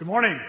Good 0.00 0.08
morning. 0.08 0.40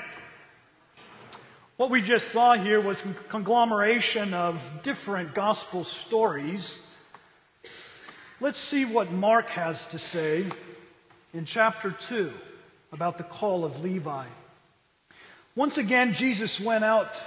What 1.76 1.90
we 1.90 2.02
just 2.02 2.30
saw 2.30 2.54
here 2.54 2.80
was 2.80 3.02
a 3.02 3.14
conglomeration 3.28 4.34
of 4.34 4.80
different 4.82 5.36
gospel 5.36 5.84
stories. 5.84 6.80
Let's 8.40 8.58
see 8.58 8.86
what 8.86 9.12
Mark 9.12 9.50
has 9.50 9.88
to 9.88 10.00
say 10.00 10.46
in 11.34 11.44
chapter 11.44 11.92
2 11.92 12.32
about 12.94 13.18
the 13.18 13.26
call 13.26 13.66
of 13.66 13.84
Levi. 13.84 14.24
Once 15.58 15.78
again, 15.78 16.14
Jesus 16.14 16.58
went 16.58 16.86
out 16.86 17.22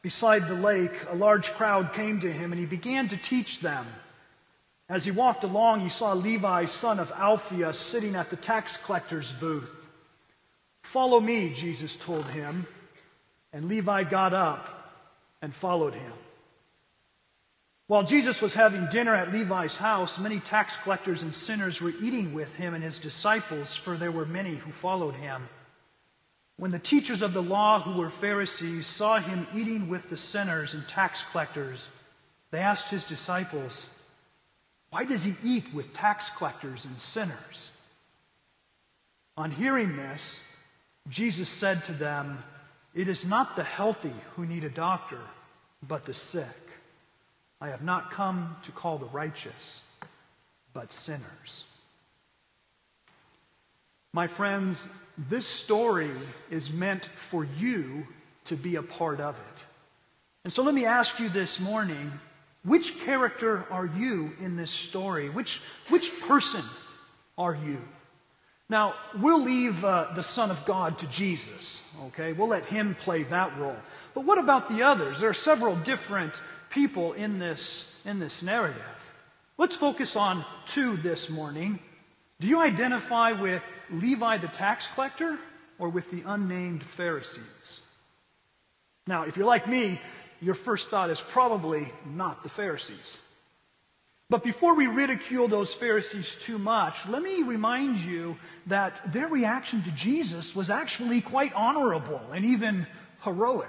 beside 0.00 0.48
the 0.48 0.54
lake. 0.54 0.94
A 1.10 1.16
large 1.16 1.52
crowd 1.52 1.92
came 1.92 2.18
to 2.20 2.32
him, 2.32 2.50
and 2.50 2.58
he 2.58 2.64
began 2.64 3.08
to 3.08 3.16
teach 3.18 3.60
them. 3.60 3.86
As 4.88 5.04
he 5.04 5.10
walked 5.10 5.44
along, 5.44 5.80
he 5.80 5.90
saw 5.90 6.14
Levi, 6.14 6.64
son 6.64 6.98
of 6.98 7.12
Alphaeus, 7.12 7.78
sitting 7.78 8.16
at 8.16 8.30
the 8.30 8.36
tax 8.36 8.78
collector's 8.78 9.34
booth. 9.34 9.77
Follow 10.88 11.20
me, 11.20 11.50
Jesus 11.50 11.96
told 11.96 12.26
him. 12.30 12.66
And 13.52 13.68
Levi 13.68 14.04
got 14.04 14.32
up 14.32 14.90
and 15.42 15.54
followed 15.54 15.92
him. 15.92 16.12
While 17.88 18.04
Jesus 18.04 18.40
was 18.40 18.54
having 18.54 18.86
dinner 18.86 19.14
at 19.14 19.30
Levi's 19.30 19.76
house, 19.76 20.18
many 20.18 20.40
tax 20.40 20.78
collectors 20.78 21.22
and 21.22 21.34
sinners 21.34 21.82
were 21.82 21.92
eating 22.00 22.32
with 22.32 22.54
him 22.54 22.72
and 22.72 22.82
his 22.82 23.00
disciples, 23.00 23.76
for 23.76 23.98
there 23.98 24.10
were 24.10 24.24
many 24.24 24.54
who 24.54 24.72
followed 24.72 25.14
him. 25.14 25.46
When 26.56 26.70
the 26.70 26.78
teachers 26.78 27.20
of 27.20 27.34
the 27.34 27.42
law, 27.42 27.80
who 27.80 28.00
were 28.00 28.08
Pharisees, 28.08 28.86
saw 28.86 29.20
him 29.20 29.46
eating 29.54 29.90
with 29.90 30.08
the 30.08 30.16
sinners 30.16 30.72
and 30.72 30.88
tax 30.88 31.22
collectors, 31.32 31.86
they 32.50 32.60
asked 32.60 32.88
his 32.88 33.04
disciples, 33.04 33.86
Why 34.88 35.04
does 35.04 35.22
he 35.22 35.34
eat 35.44 35.74
with 35.74 35.92
tax 35.92 36.30
collectors 36.30 36.86
and 36.86 36.98
sinners? 36.98 37.70
On 39.36 39.50
hearing 39.50 39.94
this, 39.94 40.40
Jesus 41.08 41.48
said 41.48 41.84
to 41.86 41.92
them, 41.92 42.42
It 42.94 43.08
is 43.08 43.26
not 43.26 43.56
the 43.56 43.64
healthy 43.64 44.12
who 44.36 44.46
need 44.46 44.64
a 44.64 44.70
doctor, 44.70 45.20
but 45.86 46.04
the 46.04 46.14
sick. 46.14 46.46
I 47.60 47.68
have 47.68 47.82
not 47.82 48.10
come 48.10 48.56
to 48.64 48.72
call 48.72 48.98
the 48.98 49.06
righteous, 49.06 49.82
but 50.74 50.92
sinners. 50.92 51.64
My 54.12 54.26
friends, 54.26 54.88
this 55.28 55.46
story 55.46 56.10
is 56.50 56.72
meant 56.72 57.06
for 57.06 57.44
you 57.44 58.06
to 58.46 58.56
be 58.56 58.76
a 58.76 58.82
part 58.82 59.20
of 59.20 59.36
it. 59.36 59.64
And 60.44 60.52
so 60.52 60.62
let 60.62 60.74
me 60.74 60.86
ask 60.86 61.18
you 61.20 61.28
this 61.28 61.60
morning 61.60 62.12
which 62.64 62.98
character 63.00 63.64
are 63.70 63.86
you 63.86 64.32
in 64.40 64.56
this 64.56 64.70
story? 64.70 65.28
Which, 65.30 65.60
which 65.88 66.20
person 66.22 66.62
are 67.36 67.54
you? 67.54 67.80
Now, 68.70 68.94
we'll 69.18 69.42
leave 69.42 69.82
uh, 69.82 70.12
the 70.14 70.22
Son 70.22 70.50
of 70.50 70.66
God 70.66 70.98
to 70.98 71.06
Jesus, 71.06 71.82
okay? 72.08 72.34
We'll 72.34 72.48
let 72.48 72.66
him 72.66 72.94
play 72.94 73.22
that 73.24 73.58
role. 73.58 73.76
But 74.12 74.26
what 74.26 74.36
about 74.36 74.68
the 74.68 74.82
others? 74.82 75.20
There 75.20 75.30
are 75.30 75.34
several 75.34 75.74
different 75.74 76.40
people 76.68 77.14
in 77.14 77.38
this, 77.38 77.90
in 78.04 78.18
this 78.18 78.42
narrative. 78.42 79.14
Let's 79.56 79.74
focus 79.74 80.16
on 80.16 80.44
two 80.66 80.98
this 80.98 81.30
morning. 81.30 81.78
Do 82.40 82.46
you 82.46 82.60
identify 82.60 83.32
with 83.32 83.62
Levi 83.90 84.36
the 84.36 84.48
tax 84.48 84.86
collector 84.94 85.38
or 85.78 85.88
with 85.88 86.10
the 86.10 86.22
unnamed 86.26 86.82
Pharisees? 86.82 87.80
Now, 89.06 89.22
if 89.22 89.38
you're 89.38 89.46
like 89.46 89.66
me, 89.66 89.98
your 90.42 90.54
first 90.54 90.90
thought 90.90 91.08
is 91.08 91.20
probably 91.20 91.90
not 92.04 92.42
the 92.42 92.50
Pharisees. 92.50 93.18
But 94.30 94.44
before 94.44 94.74
we 94.74 94.86
ridicule 94.86 95.48
those 95.48 95.72
Pharisees 95.72 96.36
too 96.36 96.58
much, 96.58 97.06
let 97.08 97.22
me 97.22 97.42
remind 97.42 97.98
you 97.98 98.36
that 98.66 99.12
their 99.12 99.26
reaction 99.26 99.82
to 99.84 99.90
Jesus 99.92 100.54
was 100.54 100.68
actually 100.68 101.22
quite 101.22 101.54
honorable 101.54 102.20
and 102.32 102.44
even 102.44 102.86
heroic. 103.22 103.68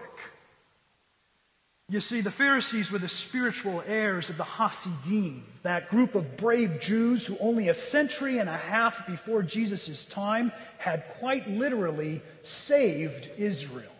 You 1.87 2.01
see, 2.01 2.21
the 2.21 2.29
Pharisees 2.29 2.91
were 2.91 2.99
the 2.99 3.07
spiritual 3.07 3.81
heirs 3.87 4.29
of 4.29 4.37
the 4.37 4.43
Hasidim, 4.43 5.43
that 5.63 5.89
group 5.89 6.13
of 6.13 6.37
brave 6.37 6.81
Jews 6.81 7.25
who 7.25 7.37
only 7.39 7.69
a 7.69 7.73
century 7.73 8.37
and 8.37 8.49
a 8.49 8.57
half 8.57 9.07
before 9.07 9.41
Jesus' 9.41 10.05
time 10.05 10.51
had 10.77 11.07
quite 11.19 11.49
literally 11.49 12.21
saved 12.43 13.29
Israel. 13.37 13.91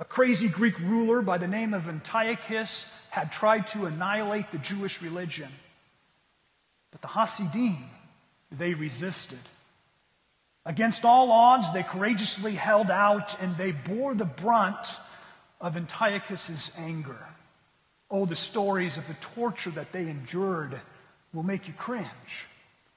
A 0.00 0.04
crazy 0.04 0.48
Greek 0.48 0.78
ruler 0.80 1.22
by 1.22 1.38
the 1.38 1.46
name 1.46 1.74
of 1.74 1.88
Antiochus 1.88 2.86
had 3.10 3.32
tried 3.32 3.66
to 3.68 3.86
annihilate 3.86 4.50
the 4.52 4.58
Jewish 4.58 5.02
religion. 5.02 5.50
But 6.90 7.02
the 7.02 7.08
Hasidim, 7.08 7.78
they 8.50 8.74
resisted. 8.74 9.38
Against 10.64 11.04
all 11.04 11.32
odds, 11.32 11.72
they 11.72 11.82
courageously 11.82 12.54
held 12.54 12.90
out 12.90 13.40
and 13.42 13.56
they 13.56 13.72
bore 13.72 14.14
the 14.14 14.24
brunt 14.24 14.96
of 15.60 15.76
Antiochus's 15.76 16.72
anger. 16.78 17.18
Oh, 18.10 18.26
the 18.26 18.36
stories 18.36 18.98
of 18.98 19.06
the 19.06 19.14
torture 19.14 19.70
that 19.70 19.92
they 19.92 20.02
endured 20.08 20.78
will 21.32 21.42
make 21.42 21.68
you 21.68 21.74
cringe. 21.74 22.46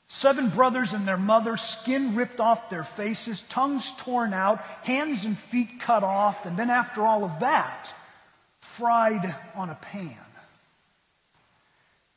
Seven 0.08 0.50
brothers 0.50 0.94
and 0.94 1.08
their 1.08 1.18
mother, 1.18 1.56
skin 1.56 2.16
ripped 2.16 2.42
off 2.42 2.70
their 2.70 2.84
faces, 2.84 3.42
tongues 3.44 3.94
torn 4.00 4.34
out, 4.34 4.60
hands 4.84 5.24
and 5.24 5.38
feet 5.38 5.80
cut 5.80 6.04
off, 6.04 6.46
and 6.46 6.58
then 6.58 6.70
after 6.70 7.02
all 7.02 7.24
of 7.24 7.40
that, 7.40 7.94
fried 8.78 9.36
on 9.56 9.70
a 9.70 9.76
pan. 9.76 10.16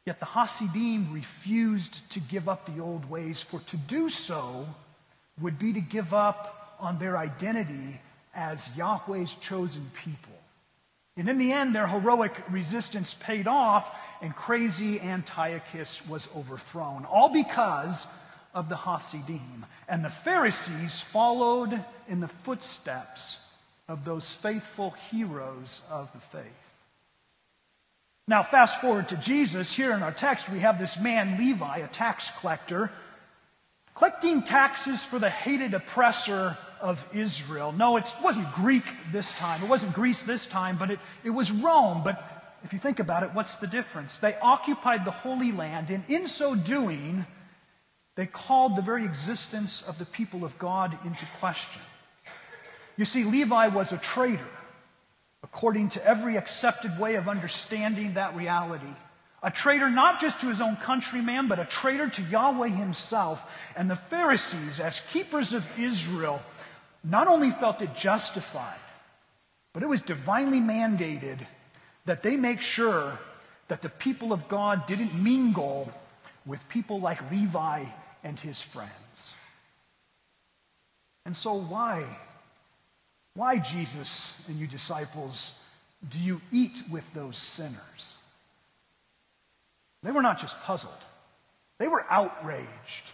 Yet 0.06 0.20
the 0.20 0.26
Hasidim 0.26 1.12
refused 1.12 2.10
to 2.12 2.20
give 2.20 2.48
up 2.48 2.66
the 2.66 2.82
old 2.82 3.08
ways, 3.08 3.40
for 3.40 3.60
to 3.60 3.76
do 3.76 4.10
so 4.10 4.68
would 5.40 5.58
be 5.58 5.72
to 5.72 5.80
give 5.80 6.12
up 6.12 6.76
on 6.78 6.98
their 6.98 7.16
identity 7.16 8.00
as 8.34 8.70
Yahweh's 8.76 9.34
chosen 9.36 9.90
people. 10.04 10.32
And 11.16 11.28
in 11.28 11.38
the 11.38 11.52
end, 11.52 11.74
their 11.74 11.86
heroic 11.86 12.34
resistance 12.50 13.14
paid 13.14 13.46
off, 13.46 13.88
and 14.20 14.34
crazy 14.34 15.00
Antiochus 15.00 16.06
was 16.06 16.28
overthrown, 16.36 17.04
all 17.04 17.28
because 17.28 18.06
of 18.52 18.68
the 18.68 18.76
Hasidim. 18.76 19.64
And 19.88 20.04
the 20.04 20.10
Pharisees 20.10 21.00
followed 21.00 21.84
in 22.08 22.20
the 22.20 22.28
footsteps 22.28 23.40
of 23.88 24.04
those 24.04 24.30
faithful 24.30 24.90
heroes 25.10 25.82
of 25.90 26.12
the 26.12 26.18
faith. 26.18 26.44
Now, 28.26 28.42
fast 28.42 28.80
forward 28.80 29.08
to 29.08 29.16
Jesus. 29.16 29.72
Here 29.72 29.92
in 29.92 30.02
our 30.02 30.12
text, 30.12 30.48
we 30.48 30.60
have 30.60 30.78
this 30.78 30.98
man, 30.98 31.36
Levi, 31.38 31.78
a 31.78 31.88
tax 31.88 32.30
collector, 32.40 32.90
collecting 33.94 34.42
taxes 34.42 35.04
for 35.04 35.18
the 35.18 35.28
hated 35.28 35.74
oppressor 35.74 36.56
of 36.80 37.06
Israel. 37.12 37.72
No, 37.72 37.98
it 37.98 38.14
wasn't 38.22 38.50
Greek 38.54 38.84
this 39.12 39.32
time. 39.34 39.62
It 39.62 39.68
wasn't 39.68 39.92
Greece 39.92 40.22
this 40.22 40.46
time, 40.46 40.78
but 40.78 40.90
it, 40.90 40.98
it 41.22 41.30
was 41.30 41.52
Rome. 41.52 42.02
But 42.02 42.22
if 42.64 42.72
you 42.72 42.78
think 42.78 42.98
about 42.98 43.24
it, 43.24 43.34
what's 43.34 43.56
the 43.56 43.66
difference? 43.66 44.16
They 44.16 44.34
occupied 44.36 45.04
the 45.04 45.10
Holy 45.10 45.52
Land, 45.52 45.90
and 45.90 46.02
in 46.08 46.26
so 46.26 46.54
doing, 46.54 47.26
they 48.14 48.26
called 48.26 48.76
the 48.76 48.82
very 48.82 49.04
existence 49.04 49.82
of 49.82 49.98
the 49.98 50.06
people 50.06 50.44
of 50.44 50.58
God 50.58 50.96
into 51.04 51.26
question. 51.40 51.82
You 52.96 53.04
see, 53.04 53.24
Levi 53.24 53.68
was 53.68 53.92
a 53.92 53.98
traitor, 53.98 54.46
according 55.42 55.90
to 55.90 56.04
every 56.04 56.36
accepted 56.36 56.98
way 56.98 57.16
of 57.16 57.28
understanding 57.28 58.14
that 58.14 58.36
reality. 58.36 58.94
A 59.42 59.50
traitor 59.50 59.90
not 59.90 60.20
just 60.20 60.40
to 60.40 60.46
his 60.46 60.60
own 60.60 60.76
countryman, 60.76 61.48
but 61.48 61.58
a 61.58 61.64
traitor 61.64 62.08
to 62.08 62.22
Yahweh 62.22 62.68
himself. 62.68 63.42
And 63.76 63.90
the 63.90 63.96
Pharisees, 63.96 64.80
as 64.80 65.00
keepers 65.12 65.52
of 65.52 65.66
Israel, 65.78 66.40
not 67.02 67.26
only 67.26 67.50
felt 67.50 67.82
it 67.82 67.94
justified, 67.94 68.78
but 69.74 69.82
it 69.82 69.88
was 69.88 70.00
divinely 70.00 70.60
mandated 70.60 71.38
that 72.06 72.22
they 72.22 72.36
make 72.36 72.62
sure 72.62 73.18
that 73.68 73.82
the 73.82 73.88
people 73.88 74.32
of 74.32 74.48
God 74.48 74.86
didn't 74.86 75.14
mingle 75.14 75.92
with 76.46 76.66
people 76.68 77.00
like 77.00 77.30
Levi 77.30 77.84
and 78.22 78.38
his 78.38 78.62
friends. 78.62 79.34
And 81.26 81.36
so, 81.36 81.54
why 81.54 82.06
why, 83.34 83.58
Jesus 83.58 84.32
and 84.48 84.58
you 84.58 84.66
disciples, 84.66 85.52
do 86.08 86.18
you 86.18 86.40
eat 86.52 86.82
with 86.90 87.04
those 87.14 87.36
sinners? 87.36 88.14
They 90.02 90.12
were 90.12 90.22
not 90.22 90.38
just 90.38 90.60
puzzled, 90.62 90.92
they 91.78 91.88
were 91.88 92.04
outraged. 92.08 93.12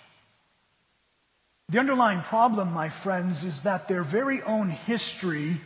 The 1.70 1.78
underlying 1.78 2.22
problem, 2.22 2.72
my 2.72 2.88
friends, 2.88 3.44
is 3.44 3.62
that 3.62 3.86
their 3.86 4.02
very 4.02 4.42
own 4.42 4.70
history 4.70 5.60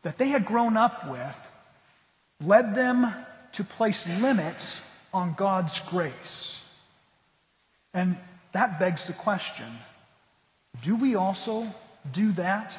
that 0.00 0.16
they 0.16 0.28
had 0.28 0.46
grown 0.46 0.78
up 0.78 1.10
with 1.10 1.36
led 2.42 2.74
them 2.74 3.14
to 3.52 3.64
place 3.64 4.08
limits 4.20 4.80
on 5.12 5.34
God's 5.34 5.78
grace. 5.80 6.62
And 7.92 8.16
that 8.52 8.80
begs 8.80 9.06
the 9.06 9.12
question 9.12 9.68
do 10.82 10.96
we 10.96 11.14
also 11.16 11.66
do 12.10 12.32
that? 12.32 12.78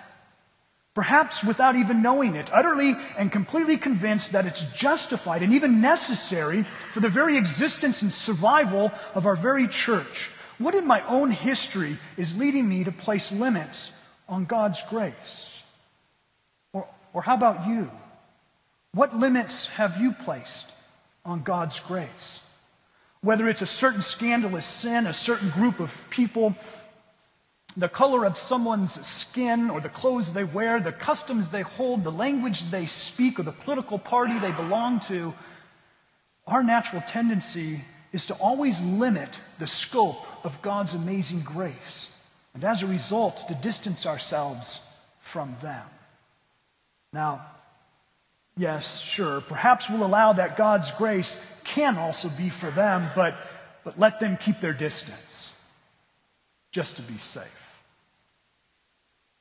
Perhaps 1.02 1.44
without 1.44 1.76
even 1.76 2.04
knowing 2.04 2.36
it, 2.36 2.54
utterly 2.54 2.96
and 3.18 3.32
completely 3.32 3.78
convinced 3.78 4.34
that 4.34 4.46
it's 4.46 4.62
justified 4.76 5.42
and 5.42 5.56
even 5.56 5.82
necessary 5.82 6.62
for 6.62 7.00
the 7.00 7.10
very 7.10 7.38
existence 7.38 8.04
and 8.04 8.14
survival 8.14 8.92
of 9.16 9.26
our 9.26 9.36
very 9.36 9.68
church. 9.68 10.30
What 10.60 10.76
in 10.76 10.86
my 10.86 11.02
own 11.08 11.32
history 11.32 11.98
is 12.18 12.38
leading 12.38 12.70
me 12.70 12.84
to 12.84 12.92
place 12.92 13.32
limits 13.32 13.92
on 14.30 14.46
God's 14.46 14.80
grace? 14.92 15.64
Or, 16.72 16.88
or 17.14 17.24
how 17.24 17.34
about 17.34 17.66
you? 17.66 17.90
What 18.94 19.18
limits 19.18 19.70
have 19.70 19.98
you 19.98 20.12
placed 20.12 20.70
on 21.26 21.42
God's 21.42 21.80
grace? 21.80 22.40
Whether 23.22 23.50
it's 23.50 23.64
a 23.64 23.66
certain 23.66 24.04
scandalous 24.04 24.68
sin, 24.68 25.08
a 25.08 25.16
certain 25.16 25.50
group 25.50 25.80
of 25.80 25.92
people, 26.12 26.56
the 27.78 27.90
color 27.90 28.26
of 28.26 28.38
someone's 28.38 29.06
skin 29.06 29.70
or 29.70 29.80
the 29.80 29.90
clothes 29.90 30.34
they 30.34 30.44
wear, 30.44 30.80
the 30.80 30.92
customs 30.92 31.50
they 31.50 31.62
hold, 31.62 32.04
the 32.04 32.12
language 32.12 32.70
they 32.70 32.86
speak, 32.86 33.40
or 33.40 33.44
the 33.44 33.52
political 33.52 33.98
party 33.98 34.38
they 34.40 34.52
belong 34.52 35.00
to, 35.02 35.34
our 36.48 36.64
natural 36.64 37.02
tendency 37.08 37.82
is 38.12 38.28
to 38.28 38.34
always 38.36 38.82
limit 38.82 39.40
the 39.60 39.68
scope 39.68 40.26
of 40.46 40.62
God's 40.62 40.96
amazing 40.96 41.42
grace. 41.42 42.10
And 42.54 42.64
as 42.66 42.84
a 42.84 42.88
result, 42.88 43.48
to 43.48 43.56
distance 43.56 44.06
ourselves 44.06 44.82
from 45.22 45.56
them. 45.62 45.86
Now, 47.14 47.46
yes, 48.58 49.00
sure, 49.00 49.40
perhaps 49.40 49.90
we'll 49.90 50.06
allow 50.06 50.34
that 50.34 50.58
God's 50.58 50.92
grace 50.92 51.40
can 51.64 51.98
also 51.98 52.28
be 52.28 52.50
for 52.50 52.70
them, 52.72 53.10
but, 53.16 53.36
but 53.86 53.98
let 53.98 54.20
them 54.20 54.36
keep 54.36 54.60
their 54.60 54.74
distance 54.74 55.54
just 56.72 56.98
to 56.98 57.02
be 57.02 57.18
safe. 57.18 57.46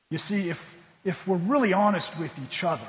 You 0.09 0.17
see, 0.17 0.49
if, 0.49 0.77
if 1.03 1.27
we're 1.27 1.37
really 1.37 1.73
honest 1.73 2.19
with 2.19 2.37
each 2.39 2.63
other, 2.63 2.87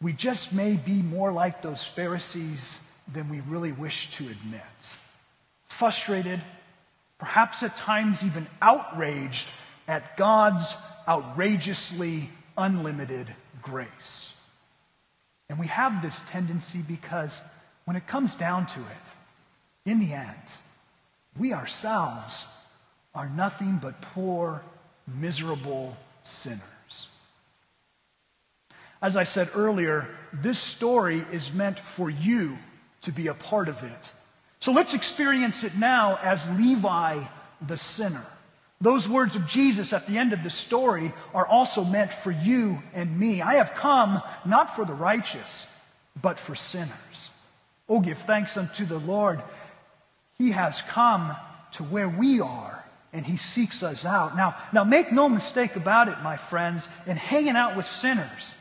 we 0.00 0.12
just 0.12 0.54
may 0.54 0.76
be 0.76 1.02
more 1.02 1.32
like 1.32 1.62
those 1.62 1.84
Pharisees 1.84 2.80
than 3.12 3.28
we 3.28 3.40
really 3.40 3.72
wish 3.72 4.10
to 4.12 4.24
admit. 4.24 4.62
Frustrated, 5.66 6.40
perhaps 7.18 7.62
at 7.62 7.76
times 7.76 8.24
even 8.24 8.46
outraged 8.62 9.50
at 9.88 10.16
God's 10.16 10.76
outrageously 11.08 12.28
unlimited 12.56 13.26
grace. 13.62 14.32
And 15.48 15.58
we 15.58 15.66
have 15.68 16.02
this 16.02 16.20
tendency 16.28 16.80
because 16.86 17.40
when 17.84 17.96
it 17.96 18.06
comes 18.06 18.36
down 18.36 18.66
to 18.66 18.80
it, 18.80 19.90
in 19.90 20.00
the 20.00 20.12
end, 20.12 20.36
we 21.38 21.52
ourselves 21.52 22.44
are 23.16 23.30
nothing 23.30 23.78
but 23.80 24.02
poor, 24.02 24.62
miserable 25.06 25.96
sinners. 26.22 27.08
As 29.00 29.16
I 29.16 29.24
said 29.24 29.48
earlier, 29.54 30.06
this 30.34 30.58
story 30.58 31.24
is 31.32 31.52
meant 31.54 31.80
for 31.80 32.10
you 32.10 32.58
to 33.02 33.12
be 33.12 33.28
a 33.28 33.34
part 33.34 33.68
of 33.70 33.82
it. 33.82 34.12
So 34.60 34.72
let's 34.72 34.92
experience 34.92 35.64
it 35.64 35.76
now 35.76 36.18
as 36.22 36.46
Levi 36.58 37.24
the 37.66 37.78
sinner. 37.78 38.24
Those 38.82 39.08
words 39.08 39.34
of 39.34 39.46
Jesus 39.46 39.94
at 39.94 40.06
the 40.06 40.18
end 40.18 40.34
of 40.34 40.42
the 40.42 40.50
story 40.50 41.14
are 41.32 41.46
also 41.46 41.84
meant 41.84 42.12
for 42.12 42.30
you 42.30 42.82
and 42.92 43.18
me. 43.18 43.40
I 43.40 43.54
have 43.54 43.74
come 43.74 44.20
not 44.44 44.76
for 44.76 44.84
the 44.84 44.92
righteous, 44.92 45.66
but 46.20 46.38
for 46.38 46.54
sinners. 46.54 47.30
Oh, 47.88 48.00
give 48.00 48.18
thanks 48.18 48.58
unto 48.58 48.84
the 48.84 48.98
Lord. 48.98 49.42
He 50.36 50.50
has 50.50 50.82
come 50.82 51.34
to 51.72 51.84
where 51.84 52.08
we 52.10 52.40
are 52.40 52.85
and 53.12 53.24
he 53.24 53.36
seeks 53.36 53.82
us 53.82 54.04
out. 54.04 54.36
Now, 54.36 54.56
now 54.72 54.84
make 54.84 55.12
no 55.12 55.28
mistake 55.28 55.76
about 55.76 56.08
it, 56.08 56.22
my 56.22 56.36
friends, 56.36 56.88
in 57.06 57.16
hanging 57.16 57.56
out 57.56 57.76
with 57.76 57.86
sinners, 57.86 58.54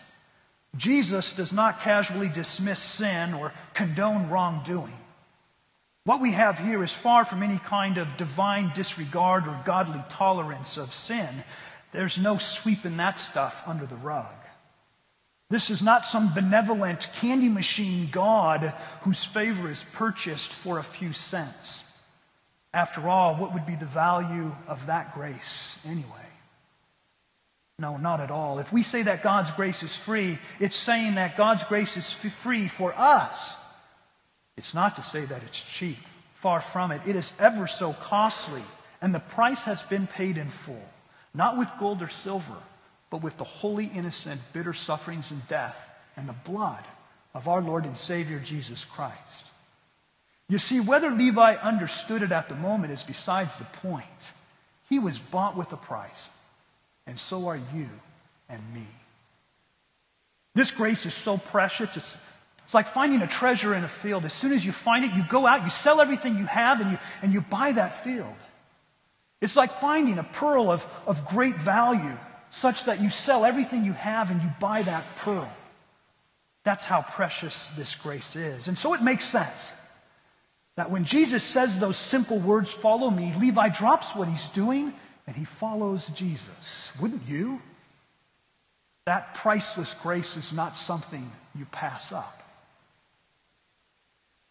Jesus 0.78 1.34
does 1.34 1.54
not 1.54 1.82
casually 1.82 2.30
dismiss 2.30 2.80
sin 2.80 3.34
or 3.34 3.54
condone 3.74 4.30
wrongdoing. 4.30 4.98
What 6.04 6.22
we 6.22 6.34
have 6.34 6.60
here 6.60 6.84
is 6.84 6.94
far 6.94 7.26
from 7.26 7.42
any 7.42 7.58
kind 7.58 7.98
of 7.98 8.18
divine 8.18 8.72
disregard 8.76 9.48
or 9.48 9.60
godly 9.66 10.04
tolerance 10.10 10.78
of 10.78 10.94
sin. 10.94 11.30
There's 11.92 12.18
no 12.18 12.38
sweeping 12.38 12.98
that 12.98 13.20
stuff 13.20 13.64
under 13.66 13.86
the 13.86 13.96
rug. 13.96 14.34
This 15.50 15.70
is 15.70 15.82
not 15.82 16.06
some 16.06 16.34
benevolent 16.34 17.10
candy 17.20 17.50
machine 17.50 18.10
God 18.12 18.74
whose 19.02 19.24
favor 19.24 19.70
is 19.70 19.86
purchased 19.94 20.52
for 20.52 20.78
a 20.78 20.84
few 20.84 21.14
cents. 21.14 21.84
After 22.76 23.08
all, 23.08 23.36
what 23.36 23.54
would 23.54 23.66
be 23.66 23.76
the 23.76 23.86
value 23.86 24.52
of 24.68 24.88
that 24.88 25.14
grace 25.14 25.80
anyway? 25.86 26.28
No, 27.80 27.96
not 27.96 28.20
at 28.20 28.32
all. 28.32 28.60
If 28.60 28.74
we 28.74 28.84
say 28.84 29.04
that 29.04 29.24
God's 29.24 29.50
grace 29.52 29.82
is 29.82 29.96
free, 29.96 30.38
it's 30.60 30.76
saying 30.76 31.16
that 31.16 31.38
God's 31.38 31.64
grace 31.64 31.96
is 31.96 32.12
free 32.12 32.68
for 32.68 32.94
us. 32.94 33.56
It's 34.58 34.74
not 34.74 34.98
to 34.98 35.02
say 35.02 35.24
that 35.24 35.42
it's 35.44 35.62
cheap. 35.62 35.98
Far 36.42 36.60
from 36.60 36.92
it. 36.92 37.02
It 37.08 37.16
is 37.16 37.32
ever 37.40 37.66
so 37.66 37.94
costly, 37.94 38.64
and 39.02 39.16
the 39.16 39.22
price 39.22 39.64
has 39.64 39.82
been 39.82 40.06
paid 40.06 40.38
in 40.38 40.50
full. 40.50 40.90
Not 41.34 41.58
with 41.58 41.72
gold 41.80 42.02
or 42.02 42.10
silver, 42.10 42.58
but 43.10 43.24
with 43.24 43.38
the 43.38 43.46
holy, 43.46 43.86
innocent, 43.86 44.42
bitter 44.52 44.74
sufferings 44.74 45.32
and 45.32 45.48
death 45.48 45.80
and 46.18 46.28
the 46.28 46.34
blood 46.34 46.84
of 47.34 47.48
our 47.48 47.62
Lord 47.62 47.86
and 47.86 47.98
Savior 47.98 48.40
Jesus 48.40 48.84
Christ. 48.84 49.46
You 50.48 50.60
see, 50.60 50.80
whether 50.80 51.10
Levi 51.10 51.56
understood 51.56 52.22
it 52.22 52.32
at 52.32 52.50
the 52.50 52.56
moment 52.56 52.94
is 52.94 53.04
besides 53.04 53.56
the 53.58 53.64
point. 53.64 54.32
He 54.90 55.00
was 55.00 55.18
bought 55.18 55.58
with 55.58 55.72
a 55.74 55.78
price, 55.78 56.30
and 57.08 57.20
so 57.20 57.48
are 57.48 57.56
you 57.56 57.90
and 58.48 58.62
me. 58.74 58.86
This 60.54 60.70
grace 60.72 61.06
is 61.08 61.14
so 61.14 61.38
precious. 61.38 61.98
It's, 61.98 62.18
it's 62.64 62.74
like 62.76 62.88
finding 62.88 63.22
a 63.24 63.28
treasure 63.28 63.74
in 63.74 63.84
a 63.84 63.88
field. 63.88 64.26
As 64.26 64.34
soon 64.34 64.54
as 64.54 64.64
you 64.64 64.72
find 64.72 65.04
it, 65.04 65.14
you 65.14 65.24
go 65.28 65.48
out, 65.48 65.64
you 65.64 65.72
sell 65.72 66.00
everything 66.00 66.38
you 66.38 66.46
have, 66.46 66.80
and 66.80 66.92
you, 66.92 66.98
and 67.24 67.34
you 67.34 67.42
buy 67.42 67.72
that 67.72 68.04
field. 68.04 68.36
It's 69.42 69.56
like 69.56 69.82
finding 69.82 70.20
a 70.20 70.24
pearl 70.24 70.72
of, 70.72 70.86
of 71.08 71.26
great 71.26 71.56
value, 71.56 72.18
such 72.52 72.86
that 72.86 73.02
you 73.02 73.10
sell 73.10 73.44
everything 73.44 73.84
you 73.84 73.94
have 73.94 74.32
and 74.32 74.42
you 74.42 74.50
buy 74.60 74.84
that 74.84 75.04
pearl. 75.18 75.52
That's 76.64 76.86
how 76.86 77.02
precious 77.02 77.68
this 77.70 77.96
grace 77.96 78.36
is. 78.36 78.68
And 78.68 78.78
so 78.78 78.94
it 78.94 79.02
makes 79.02 79.26
sense 79.26 79.72
that 80.76 80.92
when 80.92 81.06
Jesus 81.06 81.44
says 81.44 81.80
those 81.80 81.98
simple 81.98 82.40
words, 82.40 82.72
follow 82.72 83.10
me, 83.10 83.34
Levi 83.40 83.70
drops 83.70 84.16
what 84.16 84.28
he's 84.28 84.48
doing 84.50 84.94
and 85.28 85.36
he 85.36 85.46
follows 85.46 86.08
Jesus. 86.10 86.92
Wouldn't 87.00 87.28
you? 87.28 87.62
That 89.06 89.36
priceless 89.36 89.94
grace 90.02 90.36
is 90.36 90.52
not 90.52 90.76
something 90.76 91.32
you 91.58 91.66
pass 91.66 92.12
up. 92.12 92.42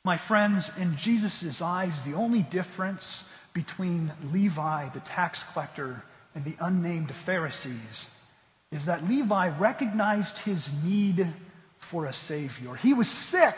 My 0.05 0.17
friends, 0.17 0.71
in 0.79 0.97
Jesus' 0.97 1.63
eyes, 1.63 2.03
the 2.03 2.15
only 2.15 2.43
difference 2.43 3.27
between 3.53 4.13
Levi, 4.33 4.91
the 4.91 5.01
tax 5.01 5.43
collector, 5.53 6.03
and 6.35 6.45
the 6.45 6.57
unnamed 6.61 7.13
Pharisees 7.13 8.09
is 8.71 8.87
that 8.87 9.09
Levi 9.09 9.51
recognized 9.59 10.39
his 10.39 10.71
need 10.83 11.33
for 11.79 12.07
a 12.07 12.13
Savior. 12.13 12.75
He 12.75 12.93
was 12.93 13.09
sick 13.09 13.57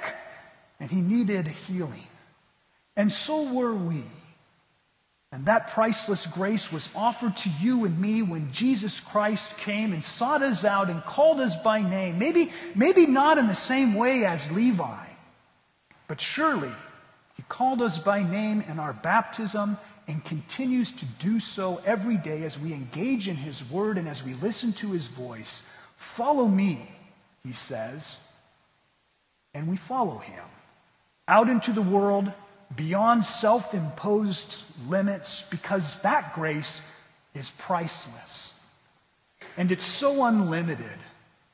and 0.78 0.90
he 0.90 1.00
needed 1.00 1.46
healing. 1.46 2.06
And 2.96 3.12
so 3.12 3.52
were 3.52 3.74
we. 3.74 4.02
And 5.32 5.46
that 5.46 5.68
priceless 5.68 6.24
grace 6.26 6.72
was 6.72 6.88
offered 6.94 7.36
to 7.38 7.50
you 7.60 7.84
and 7.84 8.00
me 8.00 8.22
when 8.22 8.52
Jesus 8.52 9.00
Christ 9.00 9.56
came 9.58 9.92
and 9.92 10.04
sought 10.04 10.42
us 10.42 10.64
out 10.64 10.88
and 10.88 11.04
called 11.04 11.40
us 11.40 11.54
by 11.56 11.82
name. 11.82 12.18
Maybe, 12.18 12.52
maybe 12.74 13.06
not 13.06 13.36
in 13.36 13.48
the 13.48 13.54
same 13.54 13.94
way 13.94 14.24
as 14.24 14.50
Levi, 14.50 15.06
but 16.08 16.20
surely 16.20 16.72
he 17.36 17.42
called 17.48 17.82
us 17.82 17.98
by 17.98 18.22
name 18.22 18.62
in 18.62 18.78
our 18.78 18.94
baptism 18.94 19.76
and 20.08 20.24
continues 20.24 20.92
to 20.92 21.06
do 21.18 21.40
so 21.40 21.82
every 21.84 22.16
day 22.16 22.44
as 22.44 22.58
we 22.58 22.72
engage 22.72 23.28
in 23.28 23.36
his 23.36 23.68
word 23.68 23.98
and 23.98 24.08
as 24.08 24.24
we 24.24 24.32
listen 24.34 24.72
to 24.74 24.92
his 24.92 25.08
voice. 25.08 25.64
Follow 25.96 26.46
me, 26.46 26.80
he 27.44 27.52
says, 27.52 28.16
and 29.52 29.68
we 29.68 29.76
follow 29.76 30.18
him 30.18 30.44
out 31.28 31.50
into 31.50 31.72
the 31.72 31.82
world 31.82 32.32
beyond 32.74 33.24
self 33.24 33.74
imposed 33.74 34.62
limits 34.88 35.42
because 35.50 36.00
that 36.00 36.34
grace 36.34 36.82
is 37.34 37.50
priceless. 37.52 38.52
And 39.56 39.70
it's 39.70 39.84
so 39.84 40.24
unlimited 40.24 40.98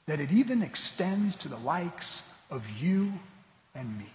that 0.07 0.21
it 0.21 0.33
even 0.33 0.63
extends 0.63 1.37
to 1.37 1.49
the 1.49 1.59
likes 1.59 2.23
of 2.51 2.69
you 2.81 3.13
and 3.75 3.99
me. 3.99 4.07